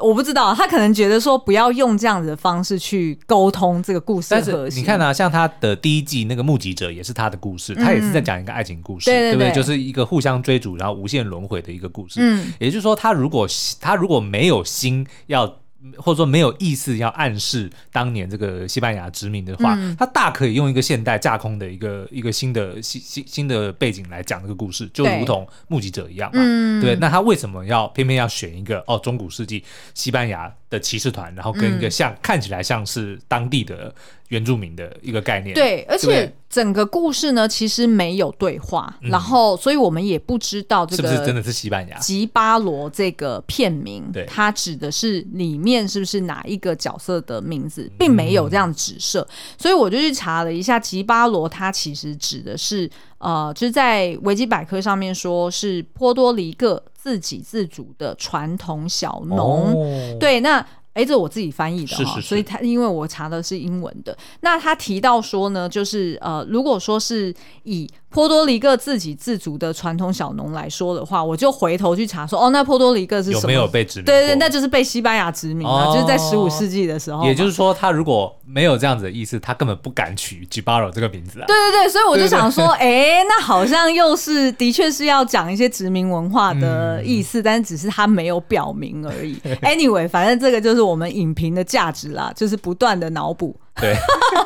[0.00, 4.54] 我不知道，他可能觉得说不要用这样子的方式去沟通这个故事的核心。
[4.54, 9.50] 但是你看啊，像他的第一季那个目击者也是他的故事，嗯、他也是在讲一个爱情故事，对，不对？
[9.52, 12.20] 就是一个互相追逐然后无限轮回的一个故事。
[12.20, 13.48] 嗯，也就是说，他如果
[13.80, 15.56] 他如果没有心要。
[15.96, 29.62] 或者说没有意思要暗示当年这个西班牙殖民的话，嗯、他大可以用一个现代架空的一个一个新的新新新的背景来讲这个故事，就如同目击者一样嘛，嗯、对，那他为什么要偏偏要选一个哦中古世纪
[29.94, 33.94] 西班牙的骑士团，然后跟一个像、嗯、看起来像是当地的
[34.28, 35.54] 原住民的一个概念？
[35.54, 36.32] 对，而且。
[36.48, 60.66] 整个故事呢，其实没有对话，嗯、然后，所以我们也不知道这个是不是真的是西班牙吉巴罗这个片名，对，它指的是里面是不是哪一个角色的名字，并没有这样指涉，嗯、所以我就去查了一下，吉巴罗它其实指的是，呃，就是在维基百科上面说是波多黎各自给自足的传统小农，哦、对，那。
[60.98, 67.32] 哎，这我自己翻译的哈，所以他因为我查的是英文的，那他提到说呢，就是呃，如果说是
[67.62, 73.40] 以波多黎各自给自足的传统小农来说的话，我就回头去查说，哦，那波多黎各是什么？
[73.42, 74.06] 有没有被殖民？
[74.06, 77.24] 对对，那就是被西班牙殖民了，哦、就是在十五世纪的时候。
[77.24, 81.44] 也就是说，他如果没有这样子的意思，他根本不敢取吉巴罗这个名字啊。
[81.46, 89.36] 对对对，所以我就想说， 哎，那好像又是的确是要讲一些殖民文化的意思，嗯、但是只是他没有表明而已。
[89.62, 93.54] Anyway，反正这个就是我们影评的价值啦，就是不断的脑补。
[93.80, 93.96] 对，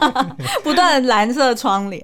[0.62, 2.02] 不断的蓝色窗帘。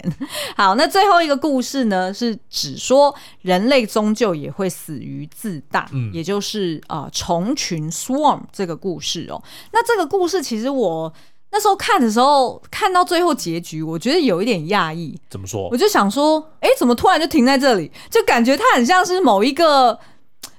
[0.56, 9.42] 好，那最后一个故事呢，是指说人类终究也会死于自大，嗯，也就是呃虫群 swarm 这个故事哦。
[9.72, 11.12] 那这个故事其实我
[11.50, 15.18] 那时候看的时候，看到最后结局，我觉得有一点讶异。
[15.30, 15.68] 怎么说？
[15.70, 17.90] 我就想说，哎，怎么突然就停在这里？
[18.10, 19.98] 就感觉它很像是某一个。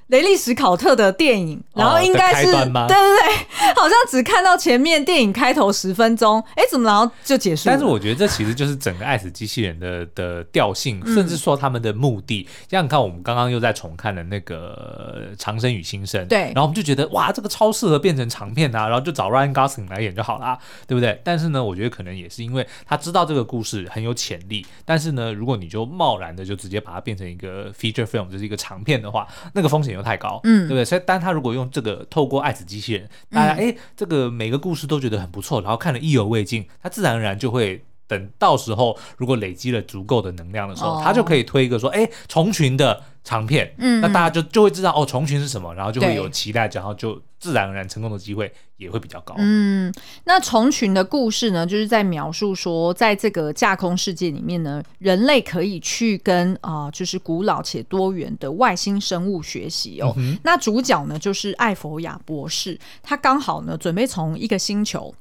[0.10, 7.74] 雷利·史考特的电影，然后应该是、哦、对对对，好像只看到前面电影开头十分钟，哎，怎么然后就结束了？
[7.74, 12.48] 但是我觉得这其实就是整个《爱死机器人》的的调性，甚至说他们的目的。
[12.67, 21.22] 像你看，我们刚刚又在重看了那个《长生与新生》，对，然后我们就觉得哇，这个超适合变成长片啊，然后就找 Ryan Gosling 来演就好啦，对不对？
[21.24, 29.99] 但是呢，我觉得可能也是因为他知道这个故事很有潜力，但是呢，如果你就贸然的就直接把它变成一个 feature film，就是一个长片的话，那个风险。
[30.04, 30.86] 太高，嗯，对不对？
[30.86, 49.36] 所以，但他如果用这个透过爱子机器人，大家哎，这个每个故事都觉得很不错，然后看了意犹未尽，他自然而然就会等到时候，如果累积了足够的能量的时候，他就可以推一个说，哎，虫群的长片，嗯，那大家就就会知道哦，虫群是什么，然后就会有期待，然后就自然而然成功的机会也会比较高。
[49.38, 49.93] 嗯，
[50.24, 60.12] 那虫群的故事呢，就是在描述说，在这个架空世界里面呢，人类可以去跟啊、呃，就是古老且多元的外星生物学习哦。
[60.17, 65.14] 嗯、那主角呢，就是艾佛雅博士，他刚好呢准备从一个星球。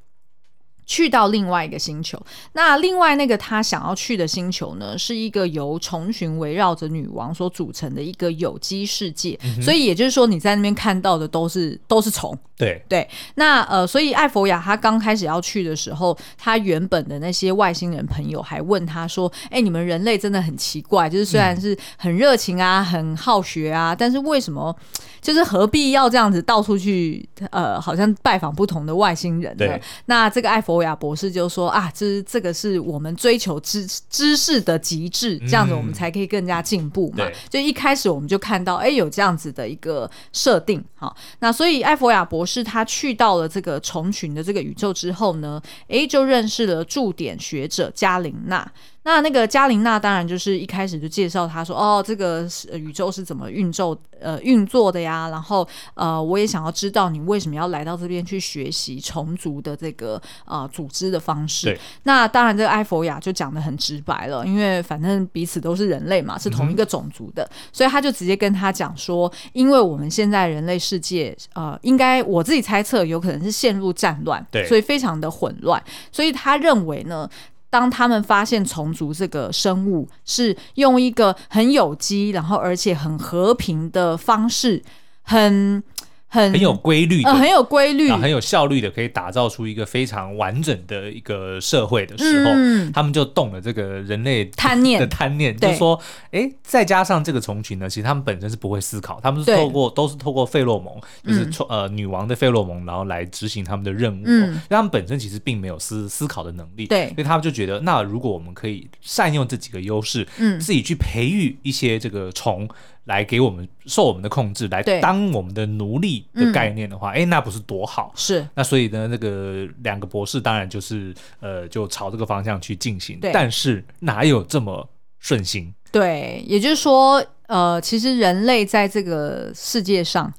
[0.89, 2.18] 去到另外一个星球，
[2.55, 12.36] 那另外那个他想要去的星球呢，是一个由虫群围绕着女王所组成的一个有机世界，嗯、所以也就是说你在那边看到的都是都是虫。
[12.57, 24.76] 对对，那呃，所以艾佛雅他刚开始要去的时候，他原本的那些外星人朋友还问他说：“哎，你们人类真的很奇怪，就是虽然是很热情啊，很好学啊，但是为什么
[25.20, 30.78] 就是何必要这样子到处去呃，好像拜访不同的外星人呢？”，那这个艾佛。
[30.79, 37.24] 欧亚博士就说啊，这这个是我们追求知知识的极致，这样子我们才可以更加进步嘛。
[37.24, 48.70] 嗯、就一开始我们就看到，哎，有这样子的一个设定，好，那所以艾佛雅博士他去到了这个虫群的这个宇宙之后呢，哎，就认识了驻点学者加琳娜。
[49.05, 55.28] 那那个加琳娜当然就是一开始就介绍他说哦，这个宇宙是怎么运作呃运作的呀？
[55.30, 61.78] 然后呃，我也想要知道你为什么要来到这边去学习虫族的这个呃组织的方式。
[62.03, 75.82] 那当然，这个艾佛雅就讲的很直白了，因为反正彼此都是人类嘛，是同一个种族的，嗯、所以他就直接跟他讲说，因为我们现在人类世界呃，应该我自己猜测有可能是陷入战乱，对，所以非常的混乱，
[76.12, 77.26] 所以他认为呢。
[77.71, 84.83] 当他们发现虫族这个生物是用一个很有机，然后而且很和平的方式，
[85.23, 85.83] 很。
[86.29, 95.01] 很很有规律的，呃，很有规律，很有效率的，可以打造出一个非常完整的一个社会的时候，嗯、他们就动了这个人类贪念。
[95.01, 95.99] 的贪念，就是说，
[96.31, 112.68] 哎对，再加上这个虫群呢，其实他们本身是不会思考，他们是透过都是透过费洛蒙，就是虫呃女王的费洛蒙，然后来执行他们的任务，嗯，因为他们本身其实并没有思思考的能力，对，所以他们就觉得，那如果我们可以善用这几个优势，嗯，自己去培育一些这个虫。
[113.09, 118.12] 来给我们受我们的控制，来当我们的奴隶的概念的话，哎、嗯，那不是多好？
[118.14, 118.46] 是。
[118.54, 123.18] 那所以呢，那个两个博士当然就是呃，就朝这个方向去进行。
[123.18, 123.32] 对。
[123.32, 124.86] 但是哪有这么
[125.18, 125.72] 顺心？
[125.90, 130.30] 对，也就是说，呃，其实人类在这个世界上，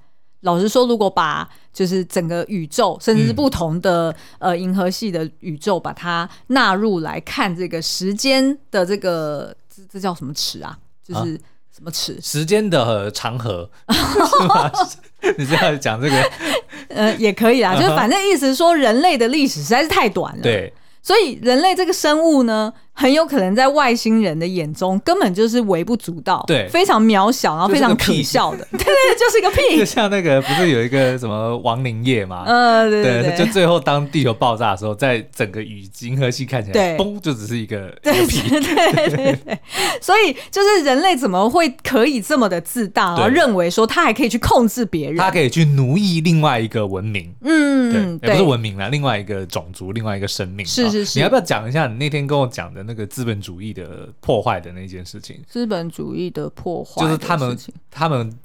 [0.42, 10.78] 老实说，如果把就是整个宇宙，甚至是不同的、嗯、呃银河系的宇宙，把它纳入来看这个时间的这个这这叫什么尺啊？
[11.04, 11.34] 就是。
[11.36, 11.40] 啊
[11.80, 12.20] 什么尺？
[12.22, 14.70] 时间的长河是吗？
[15.38, 16.32] 你是要讲这个？
[16.90, 20.42] 呃，也可以啦，就是反正意思是说，人类的历史实在是太短了。
[20.44, 29.80] 对，所以人类这个生物呢，很有可能在外星人的眼中根本就是微不足道，对，非常渺小，然后非常可笑的，对对，就是一个屁。
[29.80, 32.44] 就像那个不是有一个什么亡灵夜吗？
[32.46, 38.50] 呃，对对，就最后当地球爆炸的时候，在整个宇银河系看起来，嘣，就只是一个屁。
[38.60, 39.60] 对对对，
[40.02, 50.66] 所以就是人类怎么会可以这么的自大，然后认为说他还可以去控制别人，他可以去奴役另外一个文明，嗯，对，也不是文明啦，另外一个种族，另外一个生命。
[50.66, 52.84] 是是是，你要不要讲一下你那天跟我讲的？
[52.90, 57.56] 那个资本主义的破坏的那件事情，资本主义的破坏就是他们
[57.92, 58.36] 他们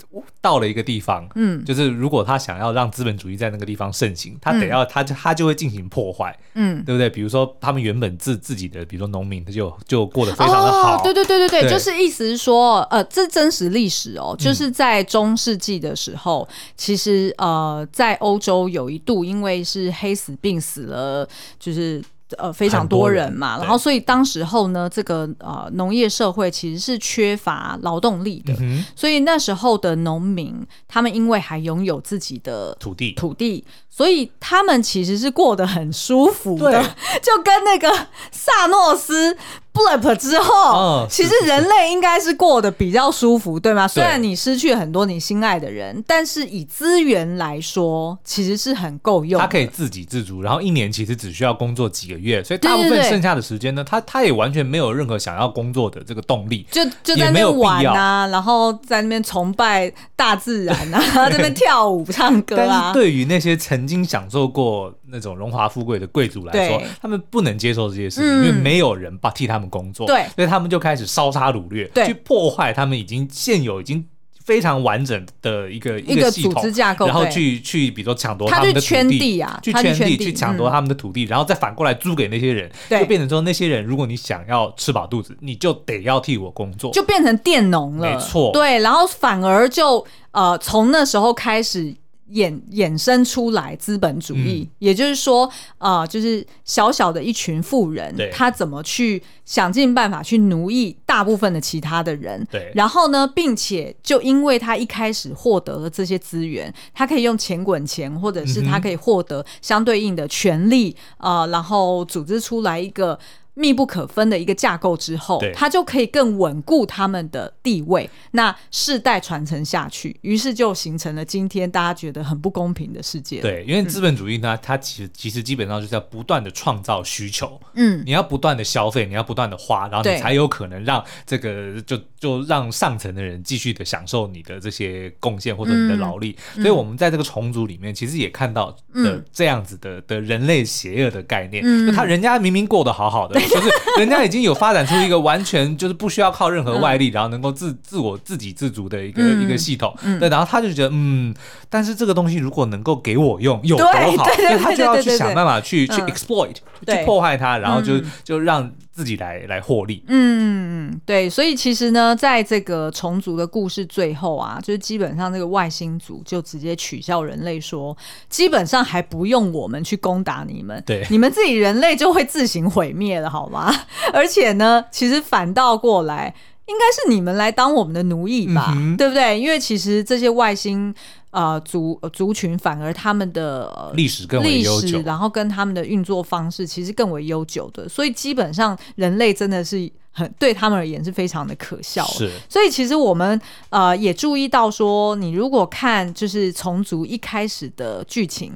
[0.42, 7.09] 到了一个地方，嗯，就是如果他想要让资本主义在那个地方盛行，他得要他他就会进行破坏，嗯，对不对？
[7.09, 21.26] 比如说他们原本自自己的，比如说农民，他就就过得非常的好，对对对对对，就是意思是说，呃，这真实历史哦，就是在中世纪的时候，其实呃，在欧洲有一度因为是黑死病死了，
[21.59, 22.05] 就是。
[22.39, 30.55] 呃，非常多人嘛，然后所以当时候呢，这个呃农业社会其实是缺乏劳动力的，嗯、所以那时候的农民，
[30.89, 36.82] 他们因为还拥有自己的土地，土地，所以他们其实是过得很舒服的，
[37.22, 39.37] 就跟那个萨诺斯。
[39.74, 43.88] Blip 之后，哦、其实人类应该是过得比较舒服，对吗？
[43.88, 49.40] 对，虽然你失去很多你心爱的人，但是以资源来说，其实是很够用。
[49.40, 62.66] 他可以自给自足，然后一年其实只需要工作几个月，所以大部分剩下的时间呢，他他也完全没有任何想要工作的这个动力，就就在那边玩啊，然后在那边崇拜大自然啊， 在那边跳舞唱歌啊。
[62.68, 69.64] 但是对于那些曾经享受过那种荣华富贵的贵族来说，他们不能接受这些事情，嗯、因为没有人帮替他们。
[69.74, 72.06] 工作对，所以他们就开始烧杀掳掠，对。
[72.06, 74.04] 去破坏他们已经现有已经
[74.44, 91.96] 非常完整的一个一个组织架构，然后去去比如说抢夺他们的土地啊，去圈地去抢夺他们的土地，然后再反过来租给那些人，就变成说那些人，如果你想要吃饱肚子，你就得要替我工作，就变成佃农了，没错，对，然后反而就呃从那时候开始。
[92.30, 95.46] 衍衍生出来资本主义，嗯、也就是说，
[95.78, 113.18] 啊、呃，就是小小的一群富人，他怎么去想尽办法去奴役大部分的其他的人，对，然后呢，并且就因为他一开始获得了这些资源，他可以用钱滚钱，或者是他可以获得相对应的权利，啊、嗯呃，然后组织出来一个。
[113.55, 123.40] 密不可分的一个架构之后，它就可以更稳固他们的地位，那世代传承下去，于是就形成了今天大家觉得很不公平的世界。
[123.40, 136.34] 对，因为资本主义呢，嗯、它其实其实基本上就是要不断的创造需求，嗯，你要不断的消费，你要不断的花，然后你才有可能让这个就就让上层的人继续的享受你的这些贡献或者你的劳力。
[136.56, 143.38] 嗯、所以，我们在这个重组里面，其实也看到的这样子的、嗯、的人类邪恶的概念，嗯，就他人家明明过得好好的。
[143.44, 143.68] 就是
[143.98, 151.34] 人家已经有发展出一个完全就是不需要靠任何外力，嗯、然后能够自自我自给自足的一个、嗯、一个系统，嗯、对，然后他就觉得嗯，
[151.68, 156.56] 但是这个东西如果能够给我用，有多好，所以他就要去想办法去去 exploit，、
[156.86, 158.72] 嗯、去破坏它，然后就就让。
[158.95, 167.97] 自己来来获利，嗯嗯对，所以其实呢，在这个虫族的故事最后啊，就是基本上这个外星族就直接取笑人类说，
[168.28, 173.74] 基本上还不用我们去攻打你们，对，你们自己人类就会自行毁灭了，好吗？
[174.14, 176.32] 而且呢，其实反倒过来，
[176.66, 179.38] 应该是你们来当我们的奴役吧，嗯、对不对？
[179.38, 180.94] 因为其实这些外星。
[181.34, 192.06] 呃，族族群反而他们的历史更为悠久，然后跟他们的运作方式其实更为悠久的，所以基本上人类真的是很对他们而言是非常的可笑。
[192.06, 193.40] 是，所以其实我们
[193.70, 198.52] 呃也注意到说，你如果看就是虫族一开始的剧情，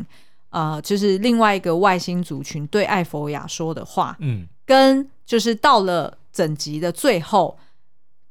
[0.50, 7.59] 呃，就是另外一个外星族群对艾佛雅说的话，嗯，跟就是到了整集的最后。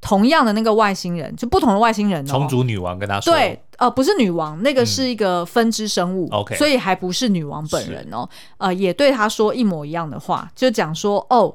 [0.00, 2.28] 同样的那个外星人，就不同的外星人哦。
[2.28, 8.28] 虫族女王跟他说，对，呃，不是女王，那个是一个分支生物，嗯、OK，所以还不是女王本人哦。
[8.58, 11.54] 呃，也对他说一模一样的话，就讲说，哦，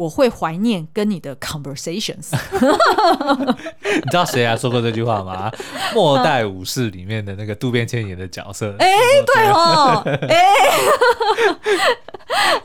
[0.00, 2.30] 我会怀念跟你的 conversations。
[3.84, 5.52] 你知道谁还说过这句话吗？
[5.92, 8.74] 末代武士里面的那个渡边谦演的角色。
[8.78, 10.40] 哎、欸，对哦， 哎。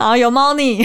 [0.00, 0.82] 好，有猫腻。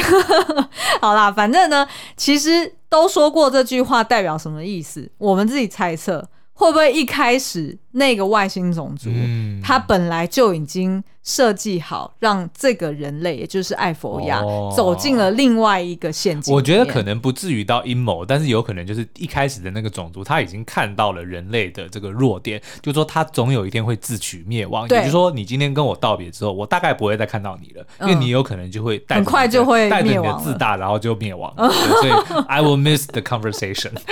[1.00, 1.88] 好啦，反正呢，
[2.18, 6.28] 其实都说过这句话代表什么意思，我们自己猜测。
[6.62, 16.54] 会不会一开始那个外星种族，嗯、他本来就已经设计好让这个人类，也就是艾佛亚，哦、走进了另外一个陷阱？
[16.54, 24.88] 我觉得可能不至于到阴谋，但是有可能就是一开始的那个种族，他已经看到了人类的这个弱点，就是说他总有一天会自取灭亡。
[24.88, 31.52] 也就是说，你今天跟我道别之后，我大概不会再看到你了，嗯、因为你有可能就会很快就会带着你的自大，然后就灭亡。
[31.58, 32.12] 所以
[32.48, 33.94] ，I will miss the conversation。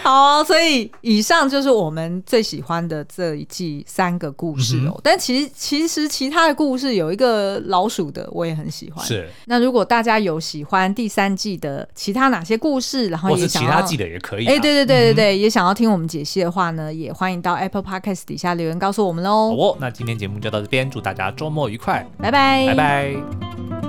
[0.02, 4.92] 好，所以以上就是我们最喜欢的这一季三个故事哦。
[4.96, 9.04] 嗯、但其实，其实其他的故事有一个老鼠的，我也很喜欢。
[9.04, 9.28] 是。
[9.46, 14.50] 那如果大家有喜欢第三季的其他哪些故事，然后也想要其他季的也可以、啊。
[14.50, 19.50] 哎、欸，对对对对对，嗯、也想要听我们解析的话呢，也欢迎到 Apple Podcast 底下留言告诉我们喽。
[19.50, 23.79] 好哦，那今天节目就到这边，祝大家周末愉快，拜拜，拜拜。